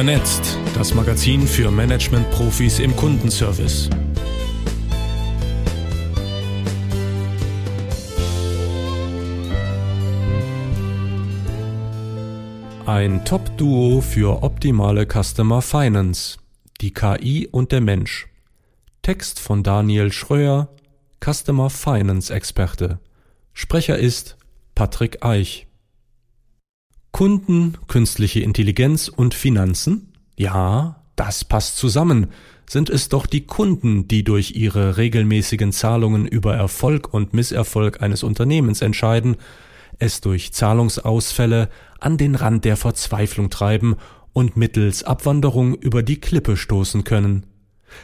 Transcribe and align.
Vernetzt, 0.00 0.56
das 0.74 0.94
Magazin 0.94 1.46
für 1.46 1.70
Management-Profis 1.70 2.78
im 2.78 2.96
Kundenservice. 2.96 3.90
Ein 12.86 13.22
Top-Duo 13.26 14.00
für 14.00 14.42
optimale 14.42 15.06
Customer 15.06 15.60
Finance. 15.60 16.38
Die 16.80 16.94
KI 16.94 17.46
und 17.52 17.70
der 17.70 17.82
Mensch. 17.82 18.26
Text 19.02 19.38
von 19.38 19.62
Daniel 19.62 20.12
Schröer, 20.12 20.70
Customer 21.22 21.68
Finance 21.68 22.32
Experte. 22.32 23.00
Sprecher 23.52 23.98
ist 23.98 24.38
Patrick 24.74 25.22
Eich. 25.22 25.66
Kunden, 27.12 27.76
künstliche 27.88 28.40
Intelligenz 28.40 29.08
und 29.08 29.34
Finanzen? 29.34 30.12
Ja, 30.36 31.02
das 31.16 31.44
passt 31.44 31.76
zusammen. 31.76 32.28
Sind 32.68 32.88
es 32.88 33.08
doch 33.08 33.26
die 33.26 33.46
Kunden, 33.46 34.06
die 34.06 34.22
durch 34.22 34.52
ihre 34.52 34.96
regelmäßigen 34.96 35.72
Zahlungen 35.72 36.26
über 36.26 36.54
Erfolg 36.54 37.12
und 37.12 37.34
Misserfolg 37.34 38.00
eines 38.00 38.22
Unternehmens 38.22 38.80
entscheiden, 38.80 39.36
es 39.98 40.20
durch 40.20 40.52
Zahlungsausfälle 40.52 41.68
an 41.98 42.16
den 42.16 42.34
Rand 42.36 42.64
der 42.64 42.76
Verzweiflung 42.76 43.50
treiben 43.50 43.96
und 44.32 44.56
mittels 44.56 45.02
Abwanderung 45.04 45.74
über 45.74 46.02
die 46.02 46.20
Klippe 46.20 46.56
stoßen 46.56 47.04
können. 47.04 47.44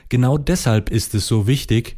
Genau 0.08 0.36
deshalb 0.36 0.90
ist 0.90 1.14
es 1.14 1.26
so 1.26 1.46
wichtig, 1.46 1.96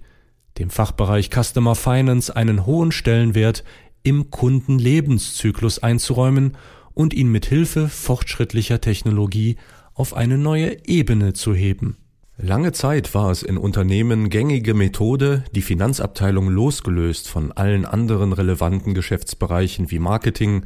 dem 0.58 0.70
Fachbereich 0.70 1.30
Customer 1.30 1.74
Finance 1.74 2.34
einen 2.34 2.66
hohen 2.66 2.92
Stellenwert 2.92 3.64
im 4.02 4.30
Kundenlebenszyklus 4.30 5.78
einzuräumen 5.80 6.56
und 6.98 7.14
ihn 7.14 7.28
mit 7.28 7.46
Hilfe 7.46 7.88
fortschrittlicher 7.88 8.80
Technologie 8.80 9.54
auf 9.94 10.14
eine 10.14 10.36
neue 10.36 10.84
Ebene 10.84 11.32
zu 11.32 11.54
heben. 11.54 11.96
Lange 12.36 12.72
Zeit 12.72 13.14
war 13.14 13.30
es 13.30 13.44
in 13.44 13.56
Unternehmen 13.56 14.30
gängige 14.30 14.74
Methode, 14.74 15.44
die 15.54 15.62
Finanzabteilung 15.62 16.48
losgelöst 16.48 17.28
von 17.28 17.52
allen 17.52 17.84
anderen 17.84 18.32
relevanten 18.32 18.94
Geschäftsbereichen 18.94 19.92
wie 19.92 20.00
Marketing, 20.00 20.64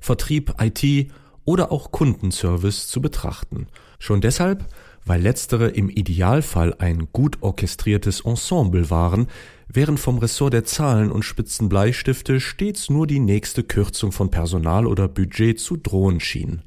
Vertrieb, 0.00 0.52
IT 0.60 1.10
oder 1.46 1.72
auch 1.72 1.90
Kundenservice 1.90 2.88
zu 2.88 3.00
betrachten. 3.00 3.66
Schon 3.98 4.20
deshalb, 4.20 4.66
weil 5.06 5.22
letztere 5.22 5.68
im 5.68 5.88
Idealfall 5.88 6.74
ein 6.78 7.08
gut 7.10 7.38
orchestriertes 7.40 8.20
Ensemble 8.20 8.90
waren, 8.90 9.28
während 9.72 10.00
vom 10.00 10.18
Ressort 10.18 10.52
der 10.52 10.64
Zahlen 10.64 11.10
und 11.12 11.24
spitzen 11.24 11.68
Bleistifte 11.68 12.40
stets 12.40 12.90
nur 12.90 13.06
die 13.06 13.20
nächste 13.20 13.62
Kürzung 13.62 14.12
von 14.12 14.30
Personal 14.30 14.86
oder 14.86 15.08
Budget 15.08 15.60
zu 15.60 15.76
drohen 15.76 16.20
schien. 16.20 16.62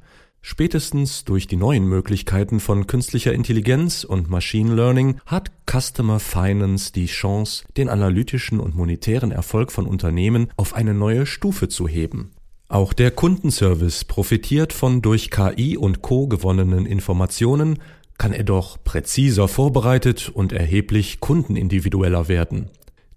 Spätestens 0.46 1.24
durch 1.24 1.46
die 1.46 1.56
neuen 1.56 1.86
Möglichkeiten 1.86 2.60
von 2.60 2.86
künstlicher 2.86 3.32
Intelligenz 3.32 4.04
und 4.04 4.28
Machine 4.28 4.74
Learning 4.74 5.16
hat 5.24 5.50
Customer 5.70 6.20
Finance 6.20 6.92
die 6.92 7.06
Chance, 7.06 7.64
den 7.78 7.88
analytischen 7.88 8.60
und 8.60 8.74
monetären 8.74 9.30
Erfolg 9.30 9.72
von 9.72 9.86
Unternehmen 9.86 10.48
auf 10.56 10.74
eine 10.74 10.92
neue 10.92 11.24
Stufe 11.24 11.68
zu 11.68 11.88
heben. 11.88 12.32
Auch 12.68 12.92
der 12.92 13.10
Kundenservice 13.10 14.04
profitiert 14.04 14.72
von 14.74 15.00
durch 15.00 15.30
KI 15.30 15.78
und 15.78 16.02
Co 16.02 16.26
gewonnenen 16.26 16.84
Informationen, 16.84 17.78
kann 18.18 18.32
er 18.32 18.44
doch 18.44 18.76
präziser 18.84 19.48
vorbereitet 19.48 20.28
und 20.28 20.52
erheblich 20.52 21.20
kundenindividueller 21.20 22.28
werden. 22.28 22.68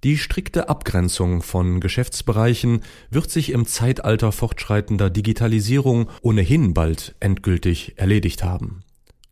Die 0.04 0.18
strikte 0.18 0.70
Abgrenzung 0.70 1.42
von 1.42 1.80
Geschäftsbereichen 1.80 2.82
wird 3.10 3.32
sich 3.32 3.52
im 3.52 3.66
Zeitalter 3.66 4.32
fortschreitender 4.32 5.10
Digitalisierung 5.10 6.10
ohnehin 6.22 6.74
bald 6.76 7.16
endgültig 7.20 7.94
erledigt 7.98 8.44
haben. 8.44 8.84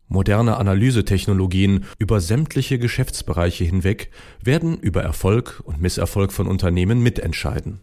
Moderne 0.08 0.56
Analysetechnologien 0.56 1.84
über 1.98 2.20
sämtliche 2.20 2.78
Geschäftsbereiche 2.78 3.64
hinweg 3.64 4.10
werden 4.42 4.78
über 4.78 5.02
Erfolg 5.02 5.62
und 5.64 5.80
Misserfolg 5.80 6.32
von 6.32 6.46
Unternehmen 6.46 7.00
mitentscheiden. 7.00 7.80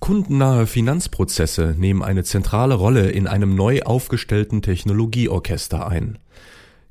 Kundennahe 0.00 0.66
Finanzprozesse 0.66 1.74
nehmen 1.78 2.02
eine 2.02 2.24
zentrale 2.24 2.74
Rolle 2.74 3.10
in 3.10 3.26
einem 3.26 3.54
neu 3.54 3.82
aufgestellten 3.82 4.62
Technologieorchester 4.62 5.86
ein. 5.88 6.18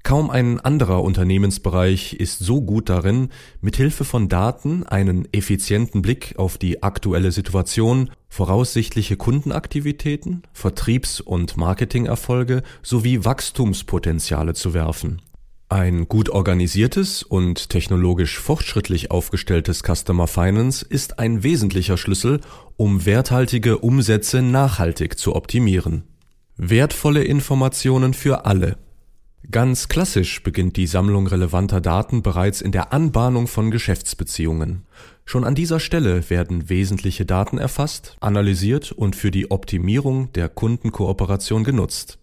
Kaum 0.04 0.30
ein 0.30 0.60
anderer 0.60 1.04
Unternehmensbereich 1.04 2.14
ist 2.14 2.40
so 2.40 2.62
gut 2.62 2.90
darin, 2.90 3.30
mit 3.62 3.76
Hilfe 3.76 4.06
von 4.06 4.30
Daten 4.30 4.84
einen 4.84 5.28
effizienten 5.34 6.02
Blick 6.02 6.36
auf 6.38 6.58
die 6.58 6.82
aktuelle 6.82 7.32
Situation, 7.32 8.10
voraussichtliche 8.30 9.18
Kundenaktivitäten, 9.18 10.44
Vertriebs- 10.54 11.20
und 11.22 11.58
Marketingerfolge 11.58 12.64
sowie 12.82 13.26
Wachstumspotenziale 13.26 14.54
zu 14.54 14.74
werfen. 14.74 15.22
Ein 15.68 16.08
gut 16.08 16.30
organisiertes 16.30 17.22
und 17.22 17.70
technologisch 17.70 18.40
fortschrittlich 18.40 19.12
aufgestelltes 19.12 19.84
Customer 19.84 20.26
Finance 20.26 20.84
ist 20.84 21.20
ein 21.20 21.44
wesentlicher 21.44 21.98
Schlüssel, 21.98 22.40
um 22.76 23.06
werthaltige 23.06 23.78
Umsätze 23.78 24.42
nachhaltig 24.42 25.20
zu 25.20 25.36
optimieren. 25.36 26.06
Wertvolle 26.58 27.24
Informationen 27.24 28.16
für 28.16 28.46
alle 28.46 28.78
Ganz 29.52 29.88
klassisch 29.88 30.44
beginnt 30.44 30.78
die 30.78 30.86
Sammlung 30.86 31.26
relevanter 31.26 31.82
Daten 31.82 32.22
bereits 32.22 32.62
in 32.62 32.72
der 32.72 32.94
Anbahnung 32.94 33.48
von 33.48 33.72
Geschäftsbeziehungen. 33.72 34.86
Schon 35.26 35.44
an 35.44 35.56
dieser 35.56 35.80
Stelle 35.80 36.30
werden 36.30 36.70
wesentliche 36.70 37.26
Daten 37.26 37.58
erfasst, 37.58 38.16
analysiert 38.20 38.92
und 38.92 39.16
für 39.16 39.32
die 39.32 39.50
Optimierung 39.50 40.32
der 40.34 40.50
Kundenkooperation 40.50 41.64
genutzt. 41.64 42.20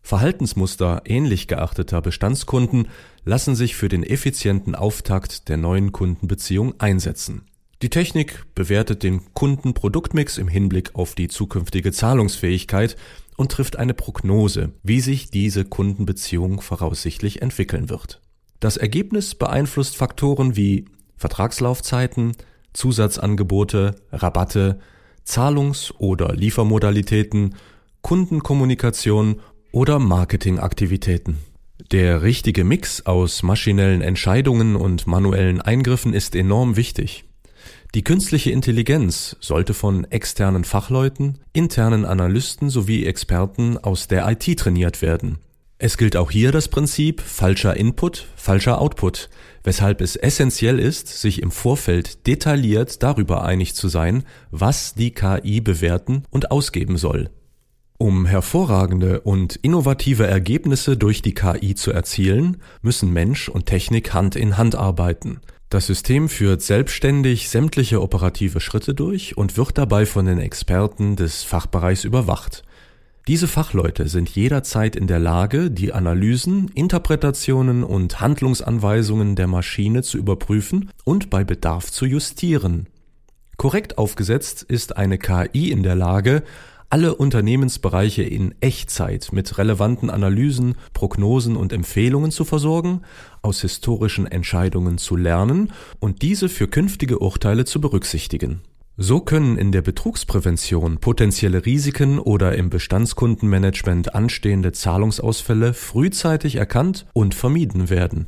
Verhaltensmuster 0.00 1.02
ähnlich 1.04 1.48
geachteter 1.48 2.00
Bestandskunden 2.00 2.88
lassen 3.24 3.54
sich 3.54 3.76
für 3.76 3.88
den 3.88 4.02
effizienten 4.02 4.74
Auftakt 4.74 5.48
der 5.48 5.56
neuen 5.56 5.92
Kundenbeziehung 5.92 6.74
einsetzen. 6.80 7.42
Die 7.82 7.88
Technik 7.88 8.44
bewertet 8.54 9.02
den 9.02 9.32
Kundenproduktmix 9.32 10.36
im 10.36 10.48
Hinblick 10.48 10.94
auf 10.94 11.14
die 11.14 11.28
zukünftige 11.28 11.92
Zahlungsfähigkeit 11.92 12.96
und 13.38 13.52
trifft 13.52 13.76
eine 13.76 13.94
Prognose, 13.94 14.72
wie 14.82 15.00
sich 15.00 15.30
diese 15.30 15.64
Kundenbeziehung 15.64 16.60
voraussichtlich 16.60 17.40
entwickeln 17.40 17.88
wird. 17.88 18.20
Das 18.60 18.76
Ergebnis 18.76 19.34
beeinflusst 19.34 19.96
Faktoren 19.96 20.56
wie 20.56 20.84
Vertragslaufzeiten, 21.16 22.36
Zusatzangebote, 22.74 23.96
Rabatte, 24.12 24.78
Zahlungs- 25.24 25.94
oder 25.96 26.34
Liefermodalitäten, 26.34 27.54
Kundenkommunikation 28.02 29.40
oder 29.72 29.98
Marketingaktivitäten. 29.98 31.38
Der 31.92 32.20
richtige 32.20 32.64
Mix 32.64 33.06
aus 33.06 33.42
maschinellen 33.42 34.02
Entscheidungen 34.02 34.76
und 34.76 35.06
manuellen 35.06 35.62
Eingriffen 35.62 36.12
ist 36.12 36.36
enorm 36.36 36.76
wichtig. 36.76 37.24
Die 37.94 38.04
künstliche 38.04 38.52
Intelligenz 38.52 39.36
sollte 39.40 39.74
von 39.74 40.04
externen 40.04 40.62
Fachleuten, 40.62 41.38
internen 41.52 42.04
Analysten 42.04 42.70
sowie 42.70 43.04
Experten 43.04 43.78
aus 43.78 44.06
der 44.06 44.28
IT 44.30 44.60
trainiert 44.60 45.02
werden. 45.02 45.38
Es 45.78 45.96
gilt 45.96 46.14
auch 46.14 46.30
hier 46.30 46.52
das 46.52 46.68
Prinzip 46.68 47.20
falscher 47.20 47.76
Input, 47.76 48.28
falscher 48.36 48.80
Output, 48.80 49.28
weshalb 49.64 50.02
es 50.02 50.14
essentiell 50.14 50.78
ist, 50.78 51.08
sich 51.08 51.42
im 51.42 51.50
Vorfeld 51.50 52.28
detailliert 52.28 53.02
darüber 53.02 53.44
einig 53.44 53.74
zu 53.74 53.88
sein, 53.88 54.22
was 54.52 54.94
die 54.94 55.10
KI 55.10 55.60
bewerten 55.60 56.22
und 56.30 56.52
ausgeben 56.52 56.96
soll. 56.96 57.30
Um 57.98 58.24
hervorragende 58.24 59.20
und 59.22 59.56
innovative 59.56 60.26
Ergebnisse 60.26 60.96
durch 60.96 61.22
die 61.22 61.34
KI 61.34 61.74
zu 61.74 61.90
erzielen, 61.90 62.58
müssen 62.82 63.12
Mensch 63.12 63.48
und 63.48 63.66
Technik 63.66 64.14
Hand 64.14 64.36
in 64.36 64.56
Hand 64.56 64.76
arbeiten. 64.76 65.40
Das 65.70 65.86
System 65.86 66.28
führt 66.28 66.62
selbstständig 66.62 67.48
sämtliche 67.48 68.02
operative 68.02 68.58
Schritte 68.58 68.92
durch 68.92 69.36
und 69.36 69.56
wird 69.56 69.78
dabei 69.78 70.04
von 70.04 70.26
den 70.26 70.40
Experten 70.40 71.14
des 71.14 71.44
Fachbereichs 71.44 72.02
überwacht. 72.02 72.64
Diese 73.28 73.46
Fachleute 73.46 74.08
sind 74.08 74.28
jederzeit 74.30 74.96
in 74.96 75.06
der 75.06 75.20
Lage, 75.20 75.70
die 75.70 75.92
Analysen, 75.92 76.72
Interpretationen 76.74 77.84
und 77.84 78.20
Handlungsanweisungen 78.20 79.36
der 79.36 79.46
Maschine 79.46 80.02
zu 80.02 80.18
überprüfen 80.18 80.90
und 81.04 81.30
bei 81.30 81.44
Bedarf 81.44 81.92
zu 81.92 82.04
justieren. 82.04 82.88
Korrekt 83.56 83.96
aufgesetzt 83.96 84.64
ist 84.64 84.96
eine 84.96 85.18
KI 85.18 85.70
in 85.70 85.84
der 85.84 85.94
Lage, 85.94 86.42
alle 86.90 87.14
Unternehmensbereiche 87.14 88.22
in 88.22 88.54
Echtzeit 88.60 89.30
mit 89.32 89.56
relevanten 89.58 90.10
Analysen, 90.10 90.74
Prognosen 90.92 91.56
und 91.56 91.72
Empfehlungen 91.72 92.32
zu 92.32 92.44
versorgen, 92.44 93.02
aus 93.42 93.60
historischen 93.60 94.26
Entscheidungen 94.26 94.98
zu 94.98 95.16
lernen 95.16 95.72
und 96.00 96.22
diese 96.22 96.48
für 96.48 96.66
künftige 96.66 97.20
Urteile 97.20 97.64
zu 97.64 97.80
berücksichtigen. 97.80 98.60
So 98.96 99.20
können 99.20 99.56
in 99.56 99.72
der 99.72 99.80
Betrugsprävention 99.80 100.98
potenzielle 100.98 101.64
Risiken 101.64 102.18
oder 102.18 102.56
im 102.56 102.68
Bestandskundenmanagement 102.68 104.14
anstehende 104.14 104.72
Zahlungsausfälle 104.72 105.72
frühzeitig 105.72 106.56
erkannt 106.56 107.06
und 107.14 107.34
vermieden 107.34 107.88
werden. 107.88 108.26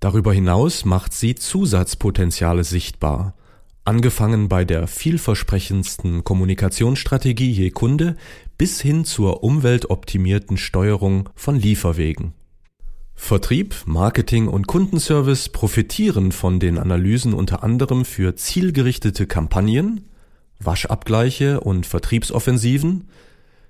Darüber 0.00 0.34
hinaus 0.34 0.84
macht 0.84 1.12
sie 1.14 1.36
Zusatzpotenziale 1.36 2.64
sichtbar, 2.64 3.36
Angefangen 3.84 4.48
bei 4.48 4.64
der 4.64 4.86
vielversprechendsten 4.86 6.22
Kommunikationsstrategie 6.22 7.50
je 7.50 7.70
Kunde 7.70 8.16
bis 8.56 8.80
hin 8.80 9.04
zur 9.04 9.42
umweltoptimierten 9.42 10.56
Steuerung 10.56 11.28
von 11.34 11.56
Lieferwegen. 11.56 12.32
Vertrieb, 13.16 13.74
Marketing 13.86 14.46
und 14.46 14.68
Kundenservice 14.68 15.48
profitieren 15.48 16.30
von 16.30 16.60
den 16.60 16.78
Analysen 16.78 17.34
unter 17.34 17.64
anderem 17.64 18.04
für 18.04 18.36
zielgerichtete 18.36 19.26
Kampagnen, 19.26 20.08
Waschabgleiche 20.60 21.60
und 21.60 21.84
Vertriebsoffensiven, 21.84 23.08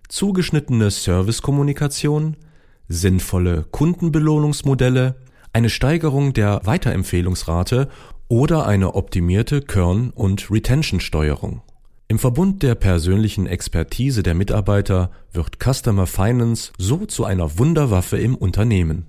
zugeschnittene 0.09 0.91
Servicekommunikation, 0.91 2.37
sinnvolle 2.87 3.65
Kundenbelohnungsmodelle, 3.71 5.17
eine 5.55 5.71
Steigerung 5.71 6.33
der 6.33 6.61
Weiterempfehlungsrate 6.65 7.89
oder 8.33 8.67
eine 8.67 8.95
optimierte 8.95 9.61
Kern- 9.61 10.09
und 10.09 10.51
Retention-Steuerung. 10.51 11.61
Im 12.09 12.19
Verbund 12.19 12.63
der 12.63 12.75
persönlichen 12.75 13.47
Expertise 13.47 14.23
der 14.23 14.33
Mitarbeiter 14.33 15.11
wird 15.35 15.59
Customer 15.63 16.07
Finance 16.07 16.73
so 16.79 17.05
zu 17.05 17.27
einer 17.27 17.59
Wunderwaffe 17.59 18.17
im 18.17 18.35
Unternehmen. 18.35 19.05